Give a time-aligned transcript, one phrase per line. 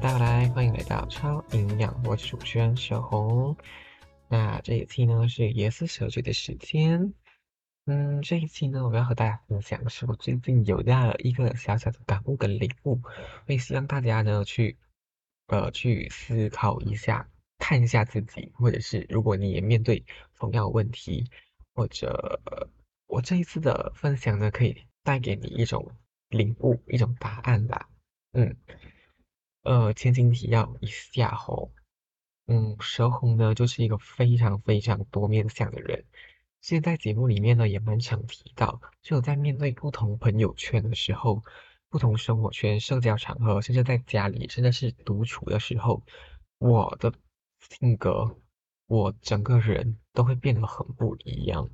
[0.00, 3.56] 大家来，欢迎来到超营养，我是主持人小红。
[4.28, 7.14] 那这一期呢是椰丝小嘴的时间。
[7.86, 13.00] 嗯，这一期呢我要和大家分享的是我最近有到了一个小小的感悟跟领悟，
[13.46, 14.76] 会希望大家呢去
[15.46, 20.04] 呃去思考一下，看一下自己，或者是如果你也面对
[20.38, 21.30] 同样的问题，
[21.74, 22.40] 或者
[23.06, 25.92] 我这一次的分享呢可以带给你一种
[26.28, 27.88] 领悟，一种答案吧。
[28.32, 28.56] 嗯。
[29.64, 31.72] 呃，前情提要一下吼，
[32.46, 36.04] 嗯，蛇红呢就是一个非常非常多面相的人，
[36.60, 41.42] 现在节目里面呢也蛮常提到，就在面对不同朋友圈的时候，
[41.88, 46.02] 不同生活圈、社交场合，甚至在家里，甚至是独处的时候，
[46.58, 47.14] 我的
[47.60, 48.36] 性格，
[48.86, 51.70] 我整个人都会变得很不一样，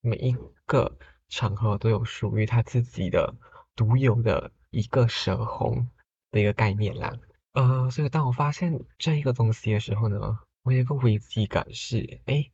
[0.00, 0.34] 每一
[0.64, 0.96] 个
[1.28, 3.34] 场合都有属于他自己的
[3.76, 5.90] 独有的一个蛇红。
[6.30, 7.18] 的一个概念啦，
[7.52, 12.50] 呃，所以当我发现这一个东西的时候呢，我有一个危机感是，哎，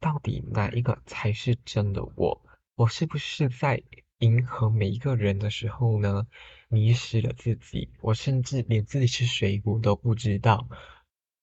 [0.00, 2.40] 到底哪一个才是真的我？
[2.76, 3.82] 我是不是在
[4.18, 6.26] 迎合每一个人的时候呢，
[6.68, 7.88] 迷失了自己？
[8.00, 10.68] 我甚至连自己是谁我都不知道。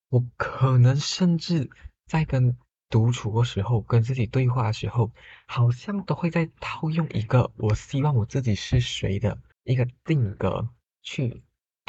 [0.09, 1.69] 我可能甚至
[2.05, 2.57] 在跟
[2.89, 5.11] 独处的时候，跟自己对话的时候，
[5.47, 10.69] 好像都会在套用一个我希望我自己是谁的一个定格
[11.01, 11.41] 去。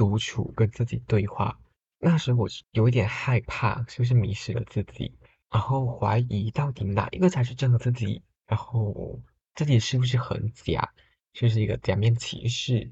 [0.03, 1.61] 独处跟自己对话，
[2.01, 5.17] 那时我有一点害怕，是不是迷失了自己？
[5.49, 8.21] 然后怀疑到底哪一个才是真的自己？
[8.49, 9.21] 然后
[9.55, 10.93] 自己是不是很假？
[11.33, 12.91] 就是一个假面骑士？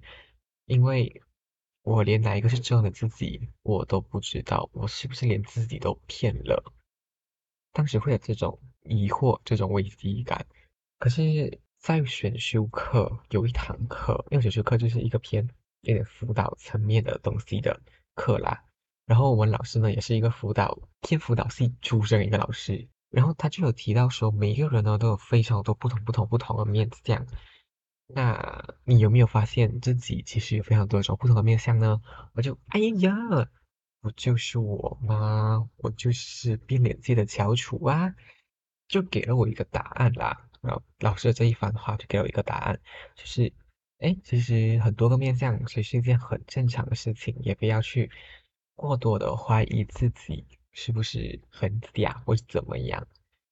[0.67, 1.21] 因为
[1.83, 6.73] 我连哪一个是真的自己我都不知道，我是不是连自己都骗了？
[7.73, 10.47] 当时会有这种疑惑，这种危机感。
[11.01, 15.51] 可是，在选修课有一堂课，因为选修课就是一个偏。
[15.83, 17.81] 有点辅导层面的东西的
[18.15, 18.65] 课啦，
[19.07, 27.27] 然后我们老师呢也是一个辅导偏辅导系出身一个老师，然后他就有提到说，每一个人呢都有非常多不同不同不同的面相，
[28.07, 32.03] 那你有没有发现自己其实有非常多种不同的面相呢？
[32.35, 33.15] 我就哎呀，
[34.03, 35.71] 不就是我吗？
[35.79, 38.15] 我就是变脸界的翘楚啊，
[38.87, 40.47] 就给了我一个答案啦。
[40.61, 42.81] 然后老师的这一番话就给了我一个答案，
[43.15, 43.51] 就是。
[44.01, 48.11] 哎，其实很多个面相，其实是一件很正常的事情，也不要去
[48.75, 53.07] 过多的怀疑自己是不是很假或者怎么样，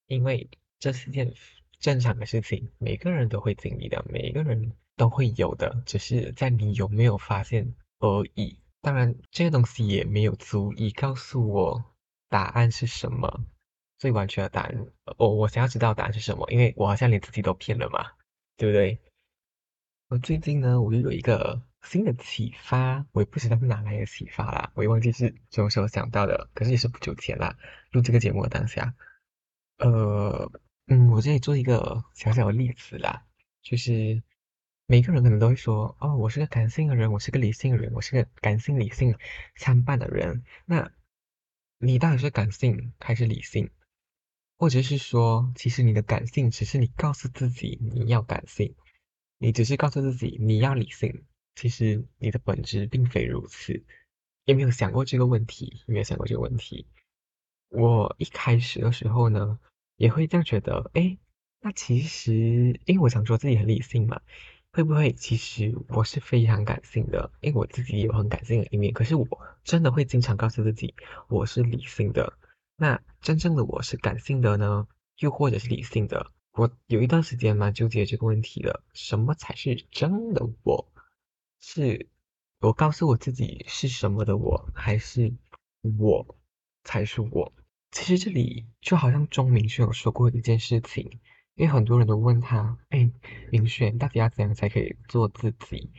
[0.07, 0.49] 因为
[0.79, 1.33] 这是件
[1.79, 8.57] 正常的事情，每个人都会经历的，每个人都会有的，只是在你有没有发现而已。
[8.81, 11.83] 当然，这个东西也没有足以告诉我
[12.27, 13.45] 答案是什么，
[13.99, 14.87] 最完全的答案。
[15.17, 18.13] 我我想要知道答案是什么，因为我好像连自己都骗了嘛，
[18.57, 18.97] 对不对？
[20.09, 27.55] 我最近呢，我又有一个新的启发，我也不知道是哪来的启发啦，我也忘记是什么时候想到的，可是也是不久前啦。
[27.91, 28.95] 录这个节目的当下，
[29.77, 30.51] 呃，
[30.87, 33.23] 嗯，我这里做一个小小的例子啦，
[33.61, 34.23] 就是
[34.87, 39.15] 每个人可能都会说，哦，我是个感性的人，我是个理性的人，我是个感性理性
[39.57, 40.43] 参半的人。
[40.65, 40.91] 那
[41.77, 43.69] 你到底是感性还是理性？
[44.57, 48.73] 或者是说，其实你的感性只是你告诉自己你要感性？
[49.39, 51.23] 你只是告诉自己你要理性，
[51.55, 53.83] 其实你的本质并非如此。
[54.43, 55.81] 有没有想过这个问题？
[55.87, 56.85] 有没有想过这个问题？
[57.69, 59.57] 我一开始的时候呢，
[59.95, 61.17] 也会这样觉得，哎，
[61.61, 64.19] 那其实，因为我想说自己很理性嘛，
[64.73, 67.31] 会不会其实我是非常感性的？
[67.39, 69.25] 因为我自己有很感性的一面，可是我
[69.63, 70.95] 真的会经常告诉自己
[71.29, 72.37] 我是理性的。
[72.75, 74.87] 那真正的我是感性的呢？
[75.19, 76.31] 又或者是理性的？
[76.53, 80.91] 我有一段时间蛮纠结这个问题的，什么才是真的我？
[81.61, 82.09] 是
[82.59, 85.33] 我告诉我自己是什么的我，还是
[85.99, 86.35] 我
[86.83, 87.53] 才是我？
[87.91, 91.19] 其实这里就好像钟明轩有说过一件事情，
[91.55, 93.11] 因为很多人都问他，哎，
[93.51, 95.91] 明轩到底要怎样才可以做自己？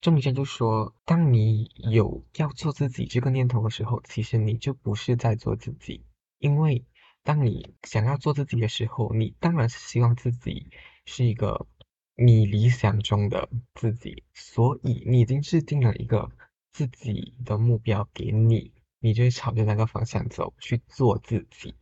[0.00, 6.04] 钟明轩就说，当你有要做自己这个念头的时候，其实你就不是在做自己，
[6.38, 6.84] 因为。
[7.22, 10.70] 当你想要做自己的时候，你当然是希望自己
[11.04, 11.66] 是一个
[12.14, 16.30] 你理想中的自己，所以你已经制定了一个
[16.72, 21.74] 自己的目标给你，你就朝着那个方向走去做自己。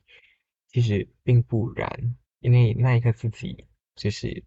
[0.68, 4.44] 其实并不然，因为那一个自己就是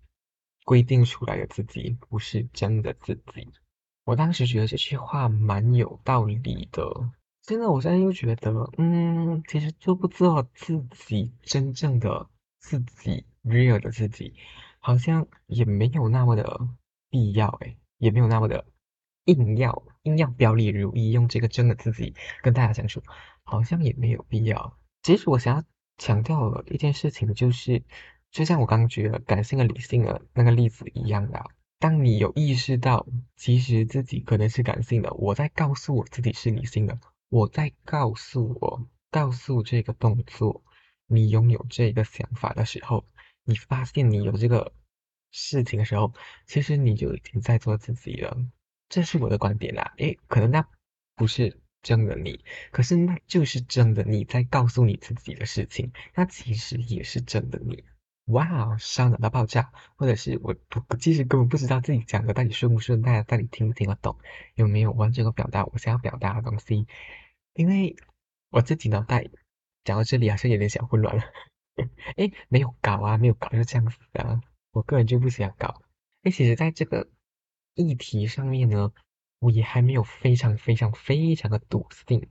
[0.66, 3.48] 规定出来的自己，不是真的自己。
[4.04, 7.12] 我当时觉得这句话蛮有道理的。
[7.50, 12.30] 现在我现在又觉得，嗯，其实做不做自己真正的
[12.60, 14.36] 自己，real 的自己，
[14.78, 16.60] 好像也没有那么的
[17.10, 18.68] 必要，诶，也没有那么的
[19.26, 22.14] 硬要硬要表里如一，用这个真的自己
[22.44, 23.02] 跟大家相处，
[23.42, 24.78] 好像也没有必要。
[25.02, 25.64] 其实我想要
[25.98, 27.82] 强调的一件事情就是，
[28.30, 31.44] 就像我刚刚举的感性的、理性的那个例子一样的，
[31.80, 37.00] 当你有意识到其实自己可能是感性的，我在告诉我自己是理性的，
[37.30, 40.64] 我在告诉我告诉这个动作，
[41.06, 43.06] 你拥有这个想法的时候，
[43.44, 44.74] 你发现你有这个
[45.32, 46.12] 事情的时候，
[46.48, 48.36] 其实你就已经在做自己了。
[48.90, 50.68] 这是我的观点啦，诶，可能那
[51.16, 57.84] 不是真的你，可是那就是真的你在告诉你自己的事情，那其实也是真的你。
[58.30, 60.56] 哇哦，伤脑到爆炸，或者是我
[60.90, 64.18] 我其实根本不知道自己讲的到底顺不顺，大家到底听不听得懂，
[64.56, 66.88] 有没有完整的表达我想要表达的东西？
[67.54, 67.96] 因为
[68.50, 69.28] 我自己脑袋
[69.84, 71.24] 讲到这里好像有点小混乱了。
[72.18, 74.42] 诶，没有搞啊，没有搞就这样子啊，
[74.72, 75.82] 我个人就不想搞。
[76.24, 77.08] 诶，其实在这个。
[77.76, 78.92] 议题上面呢，
[79.40, 82.28] 我也还没有非常非常非常的笃定，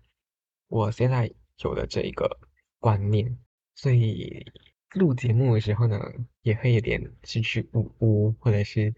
[0.67, 2.39] 我现在有了这一个
[2.81, 3.39] 观念，
[3.75, 4.45] 所以
[4.95, 5.99] 录节目的时候呢，
[6.43, 8.95] 也会有点支支吾吾，或者是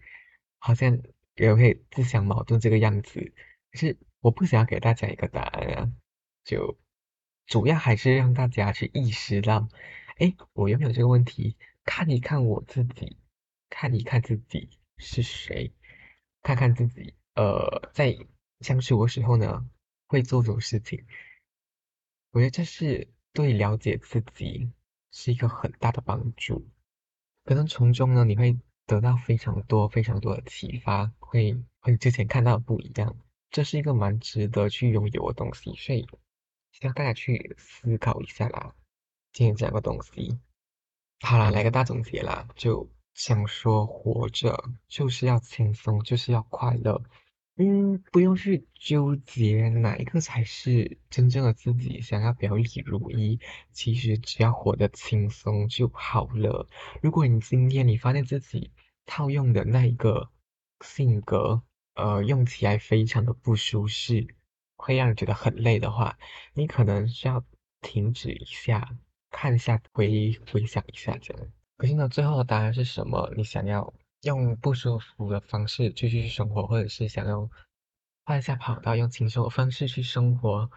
[0.57, 1.01] 好像
[1.35, 3.33] 也会自相矛盾这个样子。
[3.71, 5.91] 可是我不想要给大家一个答案啊，
[6.43, 6.79] 就
[7.45, 9.67] 主要还是让大家去意识到，
[10.17, 11.57] 哎，我有没有这个问题？
[11.83, 13.17] 看一看我自己，
[13.69, 15.73] 看一看自己是谁。
[16.43, 18.17] 看看自己，呃，在
[18.61, 19.69] 相处的时候呢，
[20.07, 21.05] 会做什么事情？
[22.31, 24.71] 我觉得这是对了解自己
[25.11, 26.67] 是一个很大的帮助。
[27.43, 33.15] 可能从中呢，你会得到非常多、非常多的启发，会和你之前看到的不一样。
[33.49, 36.07] 这是一个蛮值得去拥有的东西，所以
[36.71, 38.73] 希望大家去思考一下啦。
[39.33, 40.39] 今天讲个东西，
[41.19, 42.89] 好了，来个大总结啦，就。
[43.13, 47.03] 想说活着就是要轻松，就是要快乐，
[47.63, 52.01] 嗯，不用去纠结哪一个才是真正的自己。
[52.01, 53.39] 想要表里如一，
[53.71, 56.67] 其实只要活得轻松就好了。
[57.03, 58.71] 如果你今天你发现自己
[59.05, 60.31] 套用的那一个
[60.83, 61.61] 性格，
[61.93, 64.25] 呃，用起来非常的不舒适，
[64.75, 66.17] 会让你觉得很累的话，
[66.55, 67.45] 你可能需要
[67.79, 68.97] 停止一下，
[69.29, 71.47] 看一下，回回想一下这样。
[71.77, 73.31] 可是呢，最后的答案是什么？
[73.37, 77.49] 你想要用不舒服的方式继续生活，或者是想要
[78.23, 80.69] 换下跑道，用轻松的方式去生活，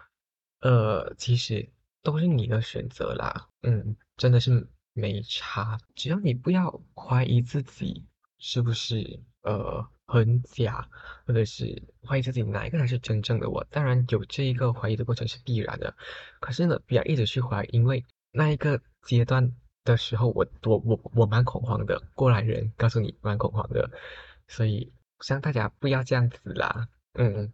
[0.61, 1.69] 呃，其实
[2.01, 3.47] 都是你的选择啦。
[3.61, 8.03] 嗯，真的是没差，只要你不要怀疑自己
[8.39, 10.89] 是不是呃很假，
[11.27, 13.63] 或者是怀疑自己哪一个才是真正的我。
[13.69, 15.95] 当然有这一个怀疑的过程是必然的，
[16.39, 19.55] 可是呢，不要一直去怀疑，因为那一个阶段。
[19.85, 22.03] 的时候，我我我我蛮恐慌的。
[22.13, 23.89] 过来人告诉你蛮恐慌的，
[24.49, 24.91] 所以
[25.21, 26.89] 希望大家不要这样子啦。
[27.13, 27.53] 嗯，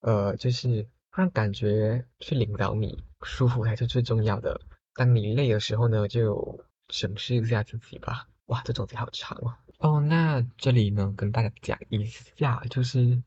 [0.00, 0.86] 呃，就是
[1.16, 4.60] 让感觉去领导你，舒服才是最重要的。
[4.92, 8.28] 当你累的时候呢，就审视一下自己吧。
[8.46, 9.54] 哇，这总结好长哦。
[9.78, 13.22] 哦，那这里呢，跟大家讲一下，就是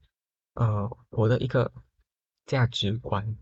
[0.55, 1.71] 呃，我的一个
[2.45, 3.37] 价值观。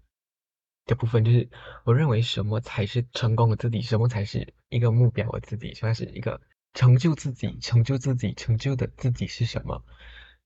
[0.89, 1.47] 的部分就是，
[1.85, 6.41] 我认为什么才是成功的自己，什么才是一个目标的自己，算是一个
[6.73, 9.85] 成就自己、成就自己、成就的自己是什么？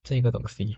[0.02, 0.76] 这个东西，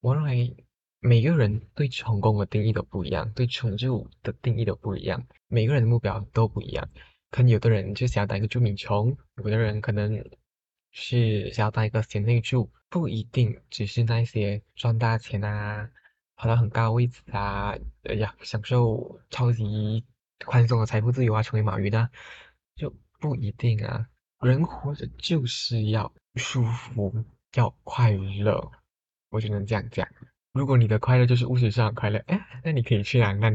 [0.00, 0.56] 我认为
[1.00, 6.88] 每个人对成功的定义都不一样，对成就的定义都不一样，每个人的目标都不一样。
[7.32, 10.24] 可能有的人就想要当一个著名虫，有的人可能
[10.92, 15.90] 是想要当一个贤内助，不一定只是那些赚大钱啊。
[16.36, 17.74] 跑到很高位置啊，
[18.04, 20.04] 哎呀，享受超级
[20.44, 22.10] 宽松的财富自由啊，成为马云啊，
[22.76, 24.06] 就不一定啊。
[24.40, 27.24] 人活着就是要舒服，
[27.54, 28.70] 要快乐，
[29.30, 30.06] 我只能这样讲。
[30.52, 33.50] 如果你的快乐就是物质上的快乐，哎，那你可以去啊，那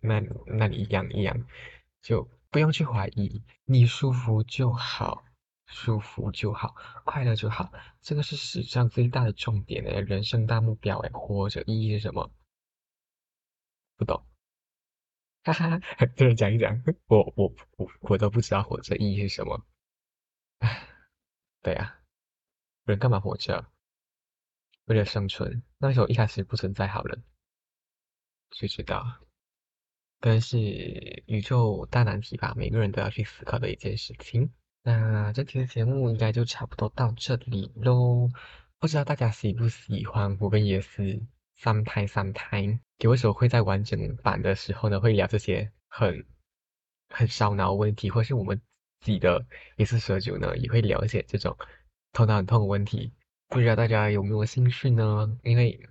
[0.00, 1.46] 那那你一样一样，
[2.00, 5.22] 就不用去怀疑，你舒服就好。
[5.72, 12.30] 舒服就好，快乐就好，这个是史上最大的重点诶，人生大目标诶，活着意义是什么？
[13.96, 14.26] 不懂，
[15.44, 15.80] 哈哈，
[16.14, 19.66] 这个讲一讲，我我我我都不知道活着意义是什么。
[20.58, 20.88] 唉，
[21.62, 21.98] 对呀，
[22.84, 23.72] 人干嘛活着？
[24.84, 25.62] 为了生存。
[25.78, 27.24] 那时候一开始不存在好人，
[28.50, 29.04] 谁知道？
[30.20, 30.58] 可能是
[31.26, 34.52] 宇宙大难题吧，每个人都要去思考的一件事情。
[34.84, 38.28] 那这期的节目应该就差不多到这里喽，
[38.80, 41.20] 不知道大家喜不喜欢我跟叶思
[41.56, 46.26] 三胎三胎，有的时候会在完整版的时候呢，会聊这些很
[47.08, 48.60] 很烧脑问题，或是我们
[49.00, 49.46] 自己的
[49.76, 51.56] 一次蛇酒呢，也会聊一些这种
[52.12, 53.12] 头脑很痛的问题，
[53.46, 55.38] 不知道大家有没有兴趣呢？
[55.44, 55.88] 因为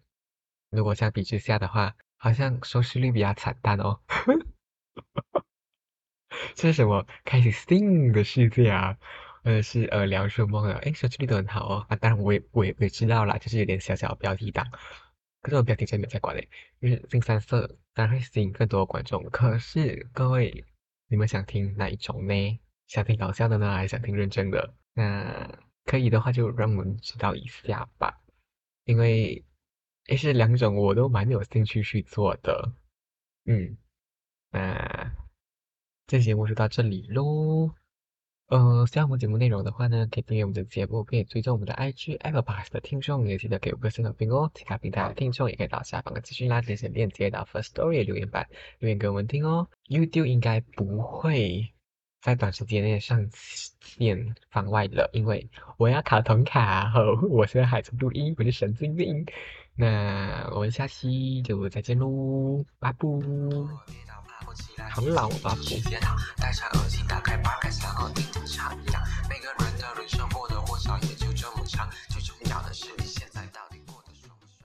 [0.69, 4.01] 如果相比之下的话，好像收视率比较惨淡哦。
[6.55, 7.05] 这是什么？
[7.25, 8.97] 开始 sing 的世界啊？
[9.43, 10.75] 呃，是呃聊什么的？
[10.75, 11.85] 哎，收视率都很好哦。
[11.89, 14.65] 啊，当然我也我也我也知道啦，就是有点小小标题党。
[15.41, 16.47] 可是我标题真的没有在管嘞，
[16.79, 19.23] 就是新三色当然会吸引更多观众。
[19.31, 20.63] 可是各位，
[21.07, 22.59] 你们想听哪一种呢？
[22.87, 24.75] 想听搞笑的呢，还是想听认真的？
[24.93, 28.21] 那可以的话就让我们知道一下吧，
[28.83, 29.43] 因为
[30.05, 32.71] 也是两种我都蛮有兴趣去做的。
[33.45, 33.77] 嗯，
[34.51, 35.11] 那
[36.11, 37.71] 这节目就到这里喽。
[38.49, 44.51] 呃，喜欢我们节目内容的话呢，可以订阅我们的节目，可以追踪我们的 IG Apple Pass 的听众，也记得给五个星的评哦。
[44.53, 48.45] 其他平台的听众也可以到下方的资讯栏点选链接到 First Story 留言板
[48.79, 49.69] 留言给我们听哦。
[49.87, 51.71] YouTube 应该不会
[52.21, 53.29] 在短时间内上
[53.79, 59.25] 线番外了，因为我要卡通卡吼， 我现在还在录音，我是神经病。
[59.77, 64.10] 那我们下期就再见喽，拜拜。
[64.93, 67.37] 很老吧我戴上耳机打开
[69.29, 69.87] 每个人的
[71.01, 71.89] 也就这么长
[72.73, 73.00] 是